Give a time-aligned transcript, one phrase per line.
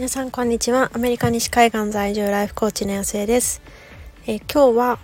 [0.00, 0.90] 皆さんこんにちは。
[0.94, 3.60] アメリカ西海岸在住ライフコーチの安江です。
[4.26, 4.98] え今日は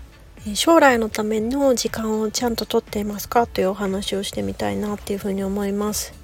[0.54, 6.14] 将来のための時間をちゃんととっていますかというお話をしてみたいなっていうふうに思います。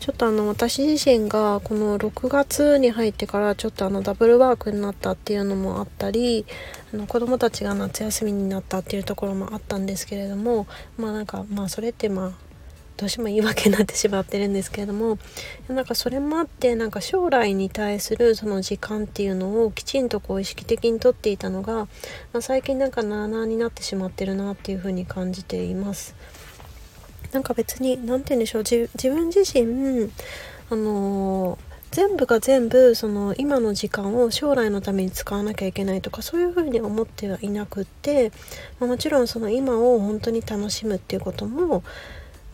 [0.00, 6.46] ちょっとあの私自身がこの6月に入ってからちょっとあのダブルワークになったっていうのもあったり
[6.92, 10.66] あの子供たちが夏休みになったっていうところもあったんですけれども
[10.98, 12.49] まあなんかまあそれってまあ
[13.00, 15.18] どうしても言い訳になってしまってるんですけれども
[15.68, 21.88] なんかそれもあってなんか将来に対するその時間っていうのをきちんとこう意識的にとっていたのが、ま
[22.34, 26.14] あ、最近なんかなあなあになってしまってるなっていうふうに感じています。
[27.32, 30.10] なんか別に何て言うんでしょう自分自身
[30.68, 38.30] あのー全部が全部その今の時間を将来のために使わなきゃいけないとかそういうふうに思ってはいなくって、
[38.78, 41.82] まあ、もちろんその今を本当に楽しむっていうことも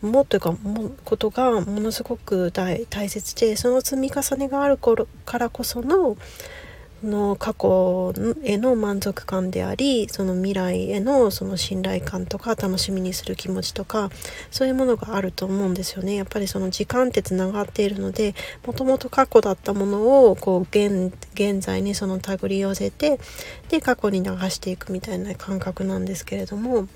[0.01, 6.17] もというかもことがものすごく大切でその積み重ねがある頃からこその
[7.03, 14.09] の過去への満足感でありその未来へのその信頼感とか楽しみにする気持ちとか
[14.49, 18.33] そういうものがあると思うんですよねやっぱりその時間ってつながっているので
[18.65, 21.11] もともと過去だったものをこう現
[21.59, 23.19] 在にその手繰り寄せて
[23.69, 26.87] で過去に流していくみたいな感覚なんですけれども。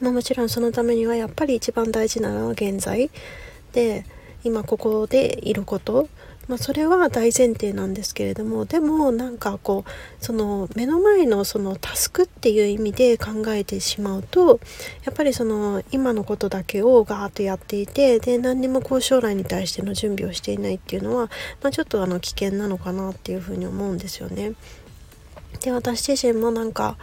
[0.00, 3.10] まあ、もちろんそのためにはやっぱり一番大事なのは現在
[3.72, 4.04] で
[4.44, 6.08] 今ここでいること、
[6.48, 14.58] まあ、それは大前提なんですけれどもでもなんかこうその目の前のそのタスクっていう意味で考えてしまうと
[15.04, 21.30] やっぱりその今のことだけをガーッとやっていてで何にもこう将来に対しての準備をしていないっていうのは、
[21.62, 24.54] まあ、ちょっとあの危険なのかなっていうふうに思うんですよね。
[25.62, 26.96] で私自身もなんか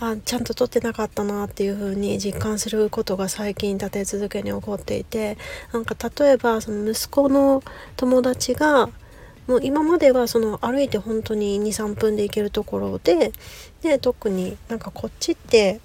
[0.00, 5.38] あちゃんと撮ってなかったなっていう風に実感することが最近立て続けに起こっていて
[5.72, 7.62] なんか例えばその息子の
[7.96, 8.88] 友達が
[9.46, 13.32] もう今まではその歩いて本当に23分で行けるところで
[13.82, 15.80] で特になんかこっちって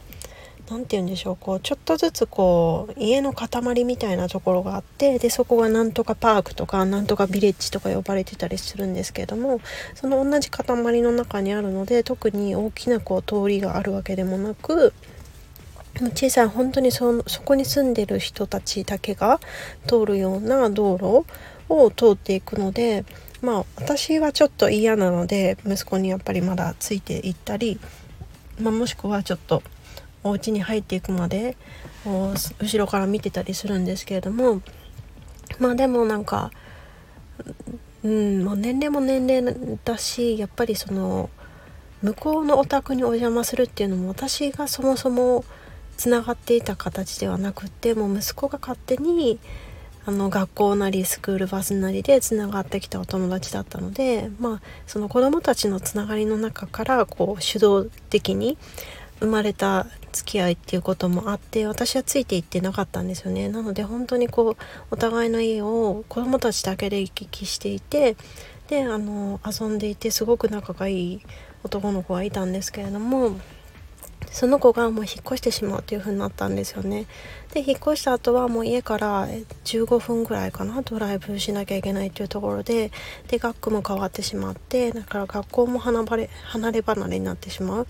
[0.70, 9.62] 何て言うんでしょうこうちょっとずつこう家の塊みたいなところがあってでそこがなんとかパークとかなんとかビレッジとか呼ばれてたりするんですけれども
[9.96, 10.66] その同じ塊
[11.02, 14.94] の中にあるので特に大きなこう通りがあるわけでもなく
[16.14, 19.40] 小さい本当にそそこに住んでる人たちだけが
[19.88, 21.26] 通るような道路
[21.70, 23.06] を通っていくので
[23.42, 27.80] まあ私はちょっと嫌なので息子にやっぱりまだついていったり、
[28.60, 29.64] まあ、もしくはちょっと
[30.30, 31.58] お家に入っていくまで
[32.06, 34.62] 後ろから見てたりするんですけれども
[35.60, 36.52] まあでもなんか
[38.04, 41.30] うんもう年齢も年齢だしやっぱりその
[42.02, 45.44] 向こうのお宅にお邪魔するっていうのも私がそもそも
[45.98, 49.40] つながっていた形ではなくてもう息子が勝手に
[50.06, 58.58] あの学校なりスクールバスなりでつながってきたお友達だったのでまあその子どもたちのつながりの中からこう主導的に
[59.20, 63.50] 生まれた付き合いっていうこともあって私はついていってなかったんですよね。
[63.50, 64.58] なので本当にこう
[64.92, 68.16] お互いの家を子供たちだけで行き来していて
[68.68, 71.22] であの遊んでいてすごく仲がいい
[71.64, 73.40] 男の子がいたんですけれども
[74.32, 77.06] その子がもう引っ越してしまうという風になったんですよね。
[77.54, 79.28] で引っ越した後はもう家から
[79.66, 82.92] 15分ぐらいかなドライブしなきゃいけないというところで
[83.28, 87.88] で学区も変わってしまってだから学校も離れ離れ離れになってしまう。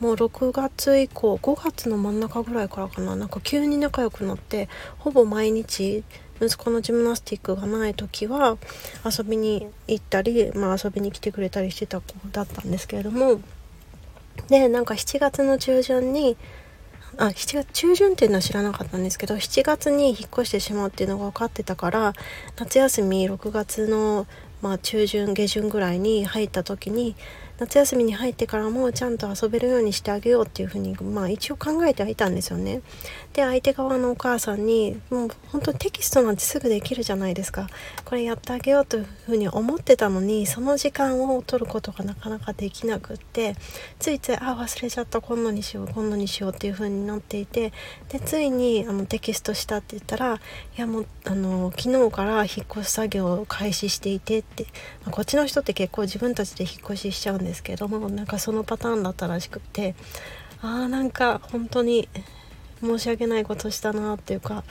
[0.00, 4.68] もう6月以降5月の真ん中ぐらいからかななんか急に仲良くなって
[4.98, 6.04] ほぼ毎日
[6.40, 8.58] 息子のジムナスティックがない時は
[9.04, 13.40] 遊びに行ったり、まあ、遊びに来てくれたりしてた子だったんですけれども
[14.48, 16.36] でなんか7月の中旬に
[17.16, 22.12] あ7月中旬っていうのは知らなかったんですけど7月に引っ越してしまうっていうのが分かってたから
[22.56, 24.26] 夏休み6月の、
[24.62, 27.16] まあ、中旬下旬ぐらいに入った時に
[27.58, 32.82] 夏休みに入ってからもちゃんと遊べるようにしてあげようっていうふうに、まあ、一応考えてはいたんですよね。
[33.32, 37.68] で相手側のお母さんにもう本当テキストなんてすぐできるじゃないですか
[38.04, 43.54] これやってあげようというふうに思ってたのにその時間を取ることがなかなかできなくって
[43.98, 47.72] ついついあ忘れちゃった今度にしよう今度にしようっていうふうになっていて
[48.08, 50.40] でついにあのテキストしたって言ったらい
[50.80, 54.64] やもうあの昨日から引っ越し作業を開始していてって、
[55.04, 59.94] まあ、こっちの人って結構自分たちで引っ越ししちゃうんですけどもなんかそのパターンだったらしくて
[60.60, 62.08] あーなんか本当に
[62.82, 64.64] 申し訳ないことしたなっていうか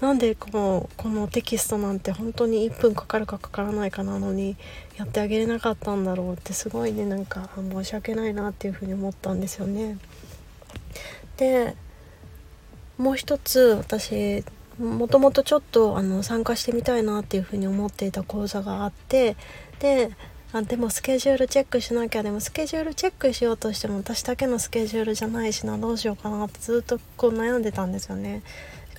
[0.00, 4.56] なんでこのこのテキストなんて本当に1分かかるかかからないかなのに
[4.96, 9.96] やってあげれなかったんだろうってすごいねなんか申し訳ないなっていうふうに思ったんですよね。
[11.36, 11.76] で
[12.98, 14.44] もう一つ私
[14.78, 19.36] もともとちょっとあの参加してみたいなっていうふうに思っていた講座があって
[19.78, 20.10] で
[20.54, 28.42] あでもスケジュールチェックしなきゃでもスケジュールチェックしようとしても私だけのスケジュールじゃないしなどうしようかなってずっとこう悩んでたんですよね。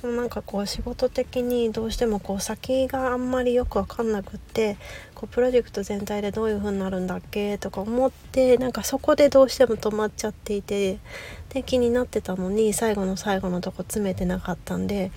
[0.04, 4.76] しかもなんかこう仕事的にどうしてもこう先があんまりよく分かんなくって
[5.16, 7.58] こうプロジェクト全体でどういう風になるんだっけ？
[7.58, 11.00] とか思ってなんかそこでどうしても止まっちゃっていて
[11.54, 15.12] で気になってたのに最後の最後のとこ詰めてなかったんで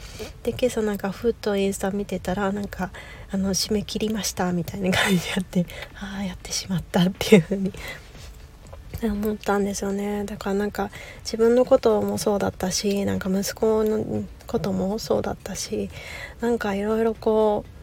[0.44, 2.92] で今朝なんかふっとインスタ見てたらなんか
[3.32, 5.66] あの締め切りましたみたいな感じでやって
[5.96, 7.72] ああやってしまったっていう風に
[9.02, 10.24] 思ったんですよね。
[10.24, 10.90] だからなんか
[11.24, 15.90] 自分のこともそうだったしなんか息子のこともそうだったし
[16.40, 17.76] なんかいろいろこう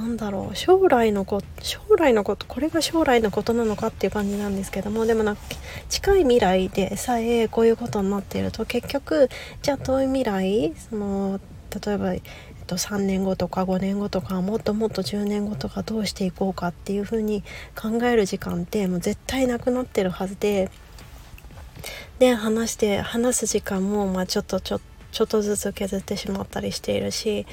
[0.00, 5.42] なんだろう将来のこ将来のことこれが将来のことなのかっていう感じなんですけどもでもなんか
[5.88, 9.28] 近い未来でさえこういうことになっていると結局
[9.62, 11.40] じゃあ遠い未来その
[11.84, 12.14] 例えば、
[12.64, 17.42] と、3年後とか5年後とかもっともっと10年後とかどうしていこうかっていうふうに
[17.74, 20.70] 考える時間ってもう絶対なくなってるはずで
[22.18, 27.46] で話して話す時間もまあちょっとちょっとちょっとずつ削ってしまったりしているし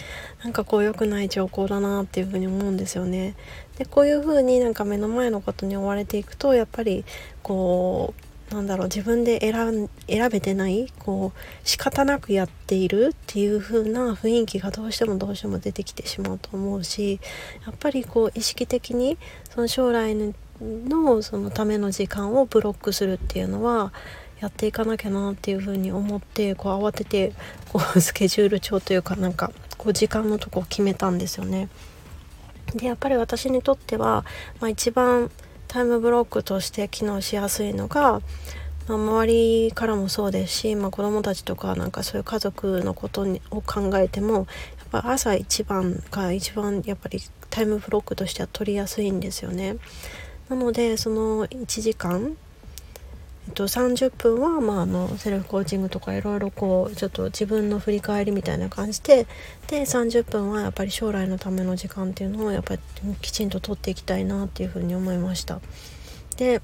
[0.43, 3.35] なんかこう良くない兆候だなっていうふうに思うんですよね。
[3.77, 7.05] でこういうふうになんか目の前のことに追われていくとやっぱり
[7.43, 17.21] こうなんだろう自分で選べてないこう仕方なくやっているっていう風な雰囲気がどうしてもどうしても出てきてしまうと思うし
[17.65, 19.17] やっぱりこう意識的に
[19.49, 23.93] その将来のそのための時間をブロックするっていうのは
[24.41, 27.33] やっていかなきゃなっていうふうに思ってこう慌てて
[27.71, 31.69] こう スケジュール帳というかなんかこう時間のとこを決めたんですよね。
[32.75, 34.23] でやっぱり私にとっては、
[34.59, 35.29] まあ、一番
[35.71, 38.21] タイムブロックとして機能しやすいのが、
[38.89, 44.45] まあ、周りからもそうですし、まあ、子どもたちとかなんかそういう家族のことにを考えてもやっ
[44.91, 49.77] ぱ朝一番が一番やっぱりタイムブロックとしては取りやすいんですよね。
[50.49, 52.35] なのでその1時間
[53.51, 59.27] と、30分は、まあ、あのセルフコーチングとかいろいろこうちょっと自分の振り返りみたいな感じで
[59.67, 62.81] で30分はやっぱり将来のための時間っていうのをやっぱり
[63.21, 65.59] きちんと取っていきたいなっていうふうに思いました。
[66.37, 66.61] で、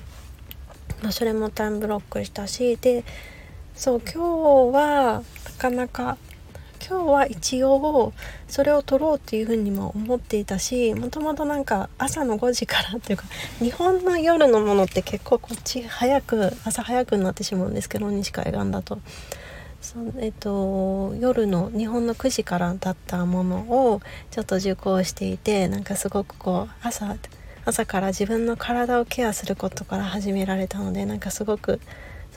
[1.02, 3.04] まあ、それもタイムブロックしたしで
[3.76, 6.18] そう今日はなかなか
[6.86, 8.14] 今日は一応
[8.48, 13.26] それを撮ろうっていうふうにも思っていたしもともとなんか朝の5時からっていうか
[13.60, 19.00] 日本の夜のものって結構こっち早く朝早くになってしまうんですけど西海岸だと。
[19.80, 24.02] そえっと、夜の日本の9時からだったものを
[24.32, 27.16] ちょっと受講していてなんかすごくこう朝
[27.64, 31.80] 朝から自分の体をケアすることから始められたのでなんかすごく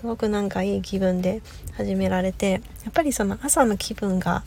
[0.01, 1.43] すごくなんかいい気分で
[1.75, 4.43] 始められてやっぱりその朝の気分が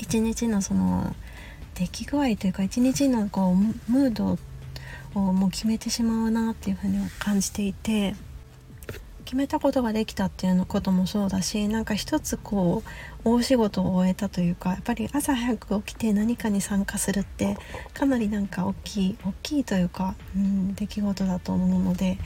[0.00, 1.14] 一日のその
[1.76, 4.36] 出来具合というか一日のこうムード
[5.14, 8.16] をもう決めてしまうなっていうふうに感じていて
[9.24, 12.88] 決めたことができたっていうのこともそうだしなんか一つこう
[13.24, 17.56] 大仕事を終えたというかやっぱり朝早く起きて何かに参加するって
[17.94, 22.18] かなりなんか大きい大きいというか、うん、出来事だと思うので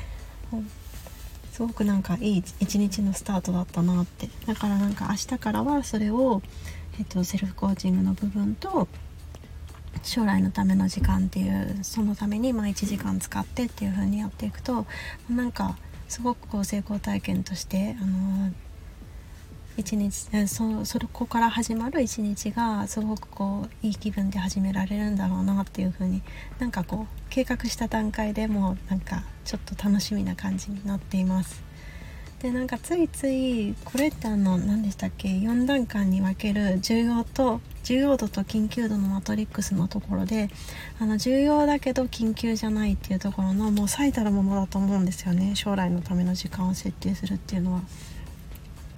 [1.56, 4.28] すごくなんかいい一日のスタートだったなって。
[4.46, 6.42] だからなんか明日からはそれを、
[6.98, 8.88] えっと、セルフコーチングの部分と
[10.02, 14.84] 将来のための時間っていうそのためにまあ1時間使ってっていう風にやっていくと
[15.30, 15.78] なんか
[16.08, 18.52] すごくこう成功体験としてあの
[19.76, 26.22] 一日そそこから始まる一日がすごくこういい気分で始められるんだろうなっていう風に
[26.58, 31.62] なんかこう計画した段階でもなんかちょっと楽しみな感じになっています
[32.40, 40.50] でなんかついついこれってあの何でしたっけ4段階に分ける重要と重要度と緊急度のマトリックスのところで
[40.98, 47.82] あの重要だけど緊急じゃないっていうところのもう最たるものだと思うんですよね将来のための時間を設定するっていうのは。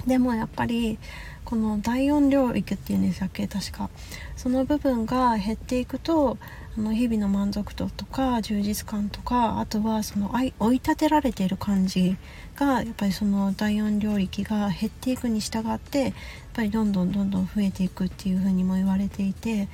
[0.09, 0.99] でもやっぱり
[1.45, 3.47] この第4領域っていうんでしたっけ？
[3.47, 3.89] 確か。
[4.37, 6.37] その部分が減っていくと
[6.77, 12.17] あの日々の満足度とか充実感とかあとはその追い立てられている感じ
[12.57, 16.13] がやっぱりその第4領域が減っていくに従ってやっ
[16.55, 19.69] ぱりどんどんどんどん増えていくっていうふうにも言われていて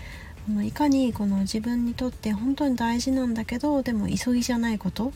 [0.63, 5.13] いかにこの自分にとって本当に大事なんだけどでも急ぎじゃないこと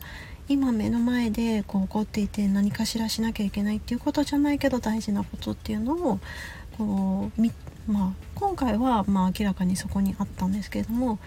[0.49, 6.19] 今目の前でこう起こっていて何かしらしなきゃいけないっていうことじゃないけど大事なことっていうのを
[6.77, 7.53] こうみ
[7.87, 11.17] まあ、今回はまあ明らかにそこにあったんですけれども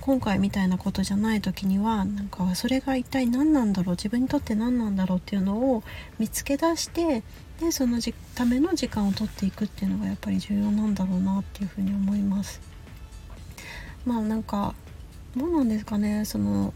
[0.00, 5.82] 今回みたいなことじゃない時にはなんかそれが一体何なんだろう自分にとって何なんだろうっていうのを
[6.18, 7.22] 見つけ出して
[7.60, 7.98] でその
[8.34, 12.60] ための時間を取っていくっていうのがやっぱり重要なんだろうなっていうふうに思います。
[14.04, 14.74] まあなんか
[15.36, 16.74] どうなんですかねその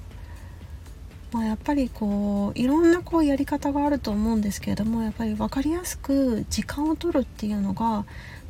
[1.33, 8.05] まあ、やっぱりこういろんなこうやり方があると思うんですけれどもやっぱり分かりやすく時間を取るっていうのが、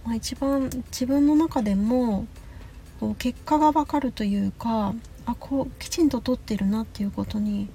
[0.05, 2.27] まあ、一番自分の中でも
[2.99, 4.95] こう結果が分かるというか
[5.27, 7.69] あこうきちんと取ってるなっていうことに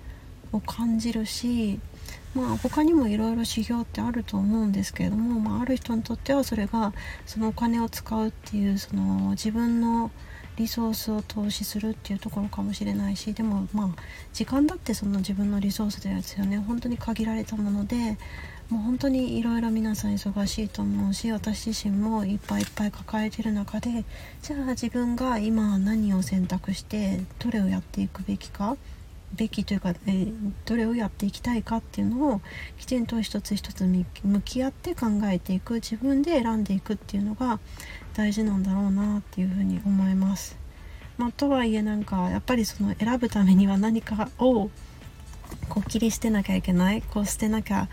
[0.52, 1.80] を感じるし
[2.34, 6.94] まあ他にもいろいろ指標ってあると思うんですけれども、まあ、ある人にとってはそれが
[7.26, 10.12] そのお金を使うっていうその自分の
[10.58, 14.02] リソースを投資するっていうところかもしれないしでもまあ
[14.34, 16.58] 時間だってその自分のリソースですよね。
[16.58, 18.18] 本当に限られたもので
[18.70, 24.04] もう本当にいろいろ皆さん忙しいと思うし私自身もいっぱいいっぱい抱えてる中で
[24.42, 28.76] じゃあ自分が今何を選択してどれをやっていくべきか
[29.36, 30.34] べきというか、えー、
[30.66, 32.42] どれをやっていきたいかっていうのを
[32.78, 37.60] きちんと一つ一つ向き合って考えていく自分で選んでいくっていうのが
[38.16, 40.58] 大事なんだろうなっていうふうに思います。
[41.18, 44.70] まあ、とはいえなんかやっぱりその選ぶためには何かを
[45.70, 47.88] こう切り捨てなきゃいけないこう捨てなきゃ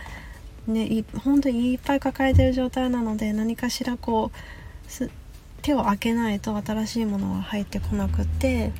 [0.66, 5.10] ね本当にいっぱい抱えてる状態なので何かしらこう
[5.62, 8.72] 手を開けないと新しいものは入ってこなくって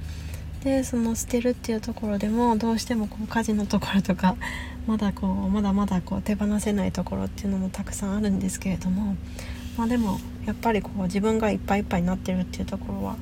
[0.65, 4.37] でその捨てるっていうところでもどうしてもこう家事のところとか
[4.87, 9.17] まだこうまだまだこう手放せないところっていうのもたくさんあるんですけれども
[9.77, 13.17] まあでもやっぱりこう自分がいっぱいいっぱいになってるっていうところは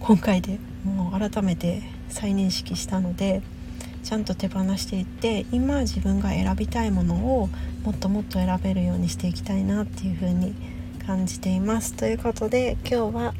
[0.00, 3.42] 今回でもう改めて再認識したので
[4.04, 7.48] ちゃんと手放していって今自分が選びたいものを
[7.84, 10.54] もっともっと選べるようにしていきたいなっていうふうに
[11.06, 11.94] 感じています。
[11.94, 13.34] ということで今日は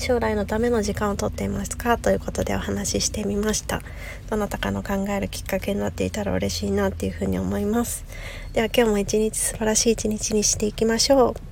[0.00, 3.82] 将来のための時間をとっていますかということでお話ししてみました。
[4.30, 8.06] どなたかの考えるきっかけになっていたら嬉しいなっていうふうに思います。
[8.54, 11.49] では今日も一日素晴らしい一日にしていきましょう。